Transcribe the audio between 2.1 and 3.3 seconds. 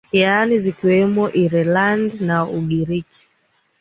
na ugiriki